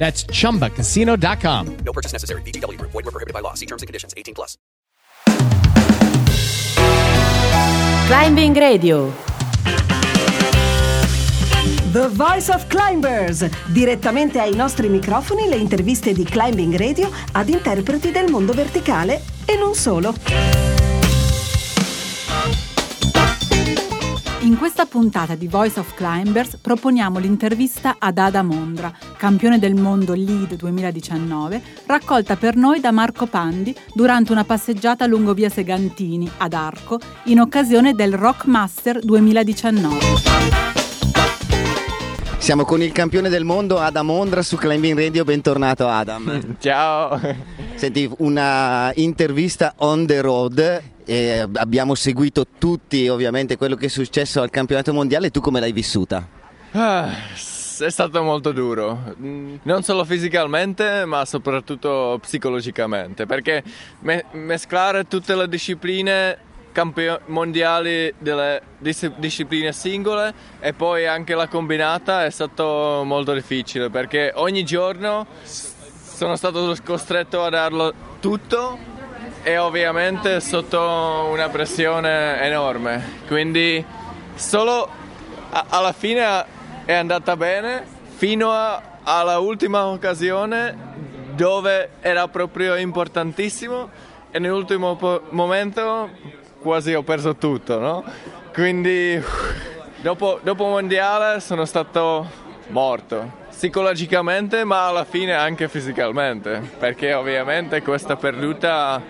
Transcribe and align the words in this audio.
That's 0.00 0.24
chumbacasino.com. 0.24 1.76
No 1.84 1.92
purchase 1.92 2.12
necessary. 2.14 2.40
VGW 2.42 2.78
Group. 2.78 2.92
Void 2.92 3.04
were 3.04 3.12
prohibited 3.12 3.34
by 3.34 3.40
law. 3.42 3.52
See 3.54 3.66
terms 3.66 3.82
and 3.82 3.86
conditions. 3.86 4.14
18 4.16 4.34
plus. 4.34 4.56
Climbing 8.08 8.54
Radio. 8.54 9.12
The 11.92 12.08
Voice 12.08 12.48
of 12.52 12.66
Climbers, 12.68 13.44
direttamente 13.66 14.40
ai 14.40 14.54
nostri 14.54 14.88
microfoni 14.88 15.48
le 15.48 15.56
interviste 15.56 16.12
di 16.12 16.22
Climbing 16.22 16.76
Radio 16.76 17.10
ad 17.32 17.48
interpreti 17.48 18.12
del 18.12 18.30
mondo 18.30 18.52
verticale 18.52 19.20
e 19.44 19.56
non 19.56 19.74
solo. 19.74 20.79
Questa 24.80 24.98
puntata 24.98 25.34
di 25.34 25.46
Voice 25.46 25.78
of 25.78 25.92
Climbers 25.94 26.56
proponiamo 26.56 27.18
l'intervista 27.18 27.96
ad 27.98 28.16
Ada 28.16 28.42
Mondra, 28.42 28.90
campione 29.18 29.58
del 29.58 29.74
mondo 29.74 30.14
Lead 30.14 30.54
2019, 30.54 31.60
raccolta 31.84 32.36
per 32.36 32.56
noi 32.56 32.80
da 32.80 32.90
Marco 32.90 33.26
Pandi 33.26 33.76
durante 33.92 34.32
una 34.32 34.44
passeggiata 34.44 35.04
lungo 35.04 35.34
via 35.34 35.50
Segantini 35.50 36.30
ad 36.38 36.54
Arco 36.54 36.98
in 37.24 37.40
occasione 37.40 37.92
del 37.94 38.14
Rockmaster 38.14 39.00
2019. 39.00 39.98
Siamo 42.38 42.64
con 42.64 42.80
il 42.80 42.92
campione 42.92 43.28
del 43.28 43.44
mondo 43.44 43.78
Adam 43.78 44.08
Ondra 44.08 44.40
su 44.40 44.56
Climbing 44.56 44.98
Radio, 44.98 45.24
bentornato 45.24 45.88
Adam. 45.88 46.56
Ciao. 46.58 47.20
Senti, 47.74 48.10
una 48.18 48.90
intervista 48.94 49.74
on 49.78 50.06
the 50.06 50.22
road, 50.22 50.82
e 51.10 51.44
abbiamo 51.54 51.96
seguito 51.96 52.46
tutti 52.56 53.08
ovviamente 53.08 53.56
quello 53.56 53.74
che 53.74 53.86
è 53.86 53.88
successo 53.88 54.42
al 54.42 54.50
campionato 54.50 54.92
mondiale, 54.92 55.32
tu 55.32 55.40
come 55.40 55.58
l'hai 55.58 55.72
vissuta? 55.72 56.24
Ah, 56.70 57.10
è 57.10 57.90
stato 57.90 58.22
molto 58.22 58.52
duro, 58.52 59.16
non 59.16 59.82
solo 59.82 60.04
fisicamente 60.04 61.04
ma 61.06 61.24
soprattutto 61.24 62.16
psicologicamente, 62.22 63.26
perché 63.26 63.64
me- 64.02 64.24
mescolare 64.34 65.08
tutte 65.08 65.34
le 65.34 65.48
discipline 65.48 66.38
campio- 66.70 67.22
mondiali 67.26 68.14
delle 68.16 68.62
dis- 68.78 69.10
discipline 69.16 69.72
singole 69.72 70.32
e 70.60 70.74
poi 70.74 71.08
anche 71.08 71.34
la 71.34 71.48
combinata 71.48 72.24
è 72.24 72.30
stato 72.30 73.02
molto 73.04 73.32
difficile 73.32 73.90
perché 73.90 74.30
ogni 74.36 74.62
giorno 74.62 75.26
sono 75.42 76.36
stato 76.36 76.76
costretto 76.84 77.42
a 77.42 77.48
darlo 77.50 77.92
tutto 78.20 78.99
e 79.42 79.56
ovviamente 79.58 80.40
sotto 80.40 81.28
una 81.30 81.48
pressione 81.48 82.40
enorme. 82.42 83.20
Quindi 83.26 83.84
solo 84.34 84.88
a- 85.50 85.64
alla 85.68 85.92
fine 85.92 86.44
è 86.84 86.92
andata 86.94 87.36
bene 87.36 87.84
fino 88.16 88.50
a- 88.52 88.82
alla 89.02 89.38
ultima 89.38 89.86
occasione 89.86 90.88
dove 91.34 91.90
era 92.00 92.28
proprio 92.28 92.76
importantissimo 92.76 93.88
e 94.30 94.38
nell'ultimo 94.38 94.96
po- 94.96 95.22
momento 95.30 96.10
quasi 96.60 96.92
ho 96.92 97.02
perso 97.02 97.36
tutto, 97.36 97.78
no? 97.78 98.04
Quindi 98.52 99.22
dopo, 100.02 100.38
dopo 100.42 100.66
mondiale 100.66 101.40
sono 101.40 101.64
stato 101.64 102.28
morto 102.68 103.38
psicologicamente 103.48 104.64
ma 104.64 104.86
alla 104.86 105.04
fine 105.04 105.32
anche 105.34 105.68
fisicamente 105.68 106.62
perché 106.78 107.12
ovviamente 107.14 107.82
questa 107.82 108.16
perduta 108.16 109.02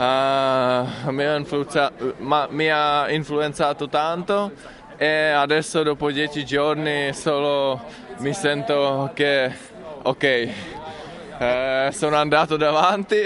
ah, 0.00 0.86
mi, 1.10 1.24
ha 1.24 1.36
influenza- 1.36 1.92
ma- 2.18 2.48
mi 2.50 2.68
ha 2.70 3.10
influenzato 3.10 3.88
tanto 3.88 4.52
e 4.96 5.28
adesso 5.28 5.82
dopo 5.82 6.10
dieci 6.10 6.44
giorni 6.44 7.12
solo 7.12 7.80
mi 8.18 8.32
sento 8.32 9.10
che 9.14 9.52
ok 10.02 10.48
eh, 11.38 11.88
sono 11.92 12.16
andato 12.16 12.56
davanti 12.56 13.16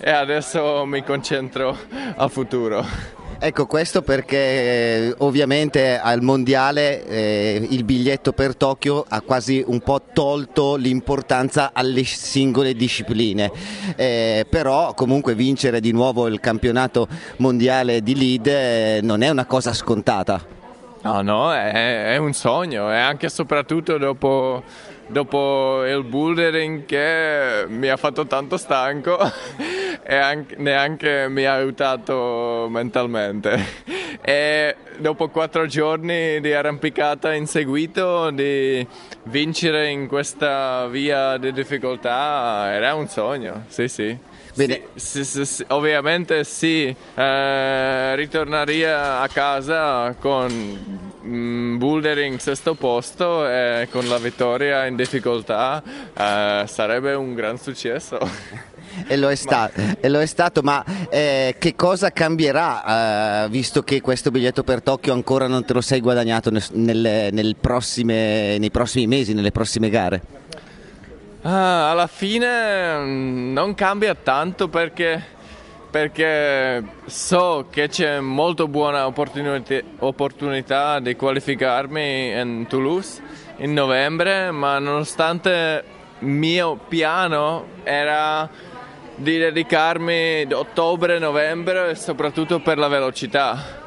e 0.00 0.10
adesso 0.10 0.84
mi 0.86 1.02
concentro 1.02 1.76
al 2.16 2.30
futuro. 2.30 3.19
Ecco 3.42 3.64
questo 3.64 4.02
perché 4.02 4.36
eh, 4.36 5.14
ovviamente 5.20 5.98
al 5.98 6.20
mondiale 6.20 7.06
eh, 7.06 7.66
il 7.70 7.84
biglietto 7.84 8.32
per 8.34 8.54
Tokyo 8.54 9.02
ha 9.08 9.22
quasi 9.22 9.64
un 9.66 9.80
po' 9.80 10.02
tolto 10.12 10.76
l'importanza 10.76 11.70
alle 11.72 12.04
singole 12.04 12.74
discipline, 12.74 13.50
Eh, 13.96 14.44
però 14.46 14.92
comunque 14.92 15.34
vincere 15.34 15.80
di 15.80 15.90
nuovo 15.90 16.26
il 16.26 16.38
campionato 16.38 17.08
mondiale 17.36 18.02
di 18.02 18.14
lead 18.14 18.46
eh, 18.46 19.00
non 19.02 19.22
è 19.22 19.30
una 19.30 19.46
cosa 19.46 19.72
scontata. 19.72 20.58
No, 21.02 21.22
no, 21.22 21.54
è, 21.54 22.12
è 22.12 22.16
un 22.18 22.34
sogno 22.34 22.92
e 22.92 22.98
anche 22.98 23.24
e 23.24 23.30
soprattutto 23.30 23.96
dopo, 23.96 24.62
dopo 25.06 25.82
il 25.86 26.04
bouldering 26.04 26.84
che 26.84 27.64
mi 27.68 27.88
ha 27.88 27.96
fatto 27.96 28.26
tanto 28.26 28.58
stanco 28.58 29.16
e 30.04 30.14
anche- 30.14 30.56
neanche 30.58 31.26
mi 31.30 31.44
ha 31.46 31.54
aiutato 31.54 32.49
mentalmente. 32.68 33.98
E 34.20 34.76
dopo 34.98 35.28
quattro 35.28 35.66
giorni 35.66 36.40
di 36.40 36.52
arrampicata 36.52 37.32
in 37.32 37.46
seguito, 37.46 38.30
di 38.30 38.86
vincere 39.24 39.88
in 39.88 40.06
questa 40.08 40.86
via 40.88 41.36
di 41.38 41.52
difficoltà, 41.52 42.70
era 42.72 42.94
un 42.94 43.08
sogno, 43.08 43.64
sì 43.68 43.88
sì. 43.88 44.16
Bene. 44.54 44.88
Sì, 44.94 45.24
sì, 45.24 45.44
sì, 45.44 45.64
ovviamente 45.68 46.44
sì, 46.44 46.94
eh, 47.14 48.16
ritornerei 48.16 48.84
a 48.84 49.28
casa 49.32 50.14
con 50.18 51.09
mm, 51.24 51.76
bouldering 51.78 52.38
sesto 52.38 52.74
posto 52.74 53.46
e 53.48 53.88
con 53.90 54.06
la 54.08 54.18
vittoria 54.18 54.86
in 54.86 54.96
difficoltà 54.96 55.82
eh, 56.16 56.64
sarebbe 56.66 57.14
un 57.14 57.34
gran 57.34 57.58
successo. 57.58 58.18
E 59.06 59.16
lo 59.16 59.30
è, 59.30 59.34
sta- 59.36 59.70
e 60.00 60.08
lo 60.08 60.20
è 60.20 60.26
stato, 60.26 60.62
ma 60.62 60.84
eh, 61.08 61.54
che 61.58 61.74
cosa 61.76 62.10
cambierà 62.10 63.44
eh, 63.44 63.48
visto 63.48 63.82
che 63.82 64.00
questo 64.00 64.30
biglietto 64.30 64.62
per 64.64 64.82
Tokyo 64.82 65.12
ancora 65.12 65.46
non 65.46 65.64
te 65.64 65.72
lo 65.72 65.80
sei 65.80 66.00
guadagnato 66.00 66.50
nel- 66.50 66.64
nelle- 66.72 67.30
nel 67.30 67.56
prossime- 67.60 68.58
nei 68.58 68.70
prossimi 68.70 69.06
mesi, 69.06 69.32
nelle 69.34 69.52
prossime 69.52 69.88
gare? 69.90 70.20
Ah, 71.42 71.90
alla 71.90 72.06
fine 72.06 72.98
mm, 72.98 73.52
non 73.54 73.74
cambia 73.74 74.14
tanto 74.14 74.68
perché, 74.68 75.22
perché 75.90 76.82
so 77.06 77.66
che 77.68 77.88
c'è 77.88 78.20
molto 78.20 78.68
buona 78.68 79.06
opportunità, 79.06 79.80
opportunità 79.98 81.00
di 81.00 81.16
qualificarmi 81.16 82.30
in 82.30 82.66
Toulouse 82.68 83.20
in 83.56 83.72
novembre, 83.72 84.52
ma 84.52 84.78
nonostante 84.78 85.84
il 86.20 86.26
mio 86.28 86.78
piano 86.88 87.66
era 87.82 88.48
di 89.16 89.36
dedicarmi 89.36 90.46
ottobre-novembre 90.52 91.94
soprattutto 91.96 92.60
per 92.60 92.78
la 92.78 92.88
velocità. 92.88 93.78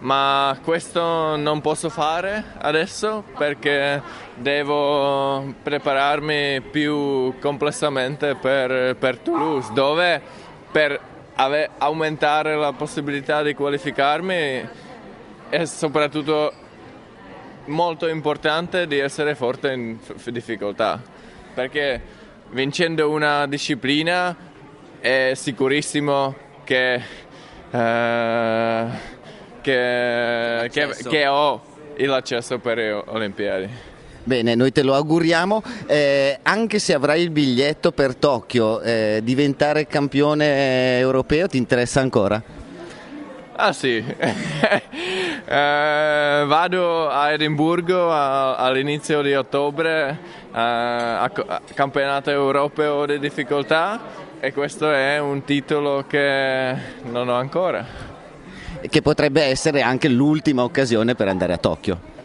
Ma 0.00 0.56
questo 0.62 1.34
non 1.34 1.60
posso 1.60 1.88
fare 1.88 2.52
adesso 2.58 3.24
perché 3.36 4.00
devo 4.36 5.54
prepararmi 5.60 6.60
più 6.60 7.36
complessamente 7.40 8.36
per, 8.36 8.94
per 8.94 9.18
Toulouse, 9.18 9.72
dove 9.72 10.22
per 10.70 11.07
ave- 11.40 11.70
aumentare 11.78 12.56
la 12.56 12.72
possibilità 12.72 13.42
di 13.42 13.54
qualificarmi 13.54 14.68
è 15.48 15.64
soprattutto 15.64 16.52
molto 17.66 18.08
importante 18.08 18.86
di 18.86 18.98
essere 18.98 19.34
forte 19.34 19.72
in 19.72 19.98
f- 20.00 20.30
difficoltà, 20.30 21.00
perché 21.54 22.00
vincendo 22.50 23.08
una 23.10 23.46
disciplina 23.46 24.34
è 24.98 25.32
sicurissimo 25.34 26.34
che, 26.64 26.94
eh, 27.70 28.86
che, 29.60 30.68
che, 30.70 30.96
che 31.08 31.26
ho 31.26 31.62
l'accesso 31.96 32.58
per 32.58 32.76
le 32.78 32.92
Olimpiadi. 32.92 33.96
Bene, 34.24 34.54
noi 34.54 34.72
te 34.72 34.82
lo 34.82 34.94
auguriamo, 34.94 35.62
eh, 35.86 36.38
anche 36.42 36.78
se 36.78 36.92
avrai 36.92 37.22
il 37.22 37.30
biglietto 37.30 37.92
per 37.92 38.14
Tokyo, 38.14 38.80
eh, 38.80 39.20
diventare 39.22 39.86
campione 39.86 40.98
europeo 40.98 41.48
ti 41.48 41.56
interessa 41.56 42.00
ancora? 42.00 42.42
Ah 43.60 43.72
sì, 43.72 43.96
eh, 44.06 44.82
vado 46.46 47.08
a 47.08 47.32
Edimburgo 47.32 48.12
a, 48.12 48.54
all'inizio 48.54 49.20
di 49.20 49.34
ottobre 49.34 50.10
eh, 50.10 50.16
a, 50.52 51.24
a 51.24 51.60
campionato 51.74 52.30
europeo 52.30 53.04
di 53.04 53.18
difficoltà 53.18 54.00
e 54.38 54.52
questo 54.52 54.92
è 54.92 55.18
un 55.18 55.42
titolo 55.42 56.04
che 56.06 56.72
non 57.10 57.28
ho 57.28 57.34
ancora. 57.34 57.84
Che 58.88 59.02
potrebbe 59.02 59.42
essere 59.42 59.82
anche 59.82 60.08
l'ultima 60.08 60.62
occasione 60.62 61.16
per 61.16 61.26
andare 61.26 61.52
a 61.52 61.58
Tokyo. 61.58 62.17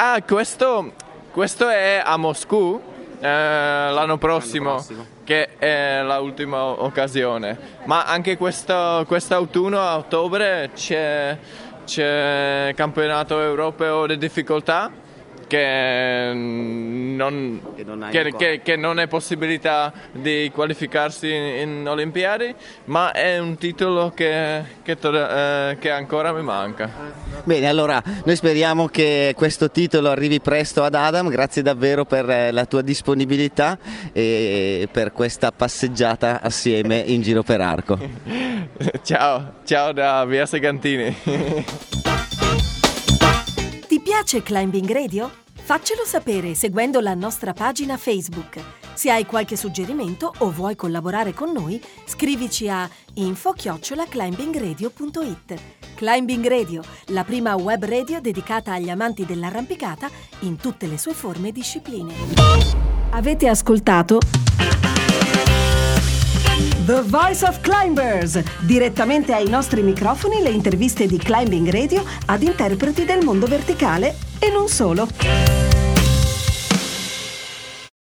Ah, 0.00 0.22
questo, 0.22 0.92
questo 1.32 1.68
è 1.68 2.00
a 2.04 2.16
Moscou 2.16 2.80
eh, 3.18 3.26
l'anno 3.26 4.16
prossimo, 4.16 4.68
l'anno 4.68 4.76
prossimo, 4.76 5.06
che 5.24 5.58
è 5.58 6.04
l'ultima 6.04 6.62
occasione. 6.62 7.58
Ma 7.86 8.04
anche 8.04 8.36
questo, 8.36 9.02
quest'autunno, 9.08 9.80
a 9.80 9.96
ottobre, 9.96 10.70
c'è, 10.72 11.36
c'è 11.84 12.72
campionato 12.76 13.40
europeo 13.40 14.06
di 14.06 14.16
difficoltà 14.18 14.88
che 15.48 16.30
non, 16.32 17.60
che 17.74 17.82
non, 17.82 18.06
che, 18.10 18.32
che, 18.36 18.60
che 18.62 18.76
non, 18.76 19.00
è 19.00 19.08
possibilità 19.08 19.92
di 20.12 20.50
qualificarsi 20.54 21.28
in, 21.28 21.86
Olimpiadi, 21.88 22.54
ma 22.84 23.10
è 23.10 23.38
un 23.38 23.56
titolo 23.56 24.12
che, 24.14 24.58
eh, 24.84 25.90
ancora 25.90 26.32
mi 26.32 26.42
manca. 26.42 26.88
Bene, 27.42 27.66
allora 27.66 28.00
noi 28.24 28.36
speriamo 28.36 28.86
che 28.86 29.32
questo 29.34 29.70
titolo 29.70 30.10
arrivi 30.10 30.40
presto 30.40 30.84
ad 30.84 30.94
Adam, 30.94 31.28
grazie 31.28 31.62
davvero 31.62 32.04
per 32.04 32.28
eh, 32.28 32.52
la 32.52 32.66
tua 32.66 32.82
disponibilità 32.82 33.78
e 34.12 34.88
per 34.92 35.12
questa 35.12 35.50
passeggiata 35.50 36.40
assieme 36.42 36.98
in 36.98 37.22
giro 37.22 37.42
per 37.42 37.60
arco. 37.60 37.98
ciao, 39.02 39.54
ciao 39.64 39.92
da 39.92 40.24
Via 40.26 40.46
Segantini. 40.46 41.16
Piace 44.18 44.42
Climbing 44.42 44.90
Radio? 44.90 45.30
Faccelo 45.52 46.04
sapere 46.04 46.56
seguendo 46.56 46.98
la 46.98 47.14
nostra 47.14 47.52
pagina 47.52 47.96
Facebook. 47.96 48.60
Se 48.92 49.12
hai 49.12 49.24
qualche 49.24 49.54
suggerimento 49.54 50.34
o 50.38 50.50
vuoi 50.50 50.74
collaborare 50.74 51.32
con 51.32 51.52
noi, 51.52 51.80
scrivici 52.04 52.68
a 52.68 52.90
info-climbingradio.it. 53.14 55.60
Climbing 55.94 56.48
Radio, 56.48 56.82
la 57.10 57.22
prima 57.22 57.54
web 57.54 57.84
radio 57.84 58.20
dedicata 58.20 58.72
agli 58.72 58.90
amanti 58.90 59.24
dell'arrampicata 59.24 60.10
in 60.40 60.56
tutte 60.56 60.88
le 60.88 60.98
sue 60.98 61.14
forme 61.14 61.50
e 61.50 61.52
discipline. 61.52 62.12
Avete 63.10 63.46
ascoltato 63.46 64.18
The 66.88 67.02
Voice 67.02 67.44
of 67.44 67.60
Climbers, 67.60 68.42
direttamente 68.60 69.34
ai 69.34 69.46
nostri 69.46 69.82
microfoni 69.82 70.40
le 70.40 70.48
interviste 70.48 71.06
di 71.06 71.18
Climbing 71.18 71.68
Radio 71.68 72.02
ad 72.24 72.42
interpreti 72.42 73.04
del 73.04 73.22
mondo 73.22 73.44
verticale 73.44 74.16
e 74.38 74.48
non 74.50 74.68
solo. 74.68 75.57